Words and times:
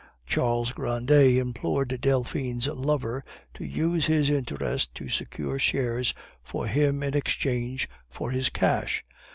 Charles 0.25 0.71
Grandet 0.71 1.37
implored 1.37 2.01
Delphine's 2.01 2.65
lover 2.67 3.23
to 3.53 3.63
use 3.63 4.07
his 4.07 4.31
interest 4.31 4.95
to 4.95 5.07
secure 5.09 5.59
shares 5.59 6.15
for 6.41 6.65
him 6.65 7.03
in 7.03 7.13
exchange 7.13 7.87
for 8.09 8.31
his 8.31 8.49
cash. 8.49 9.03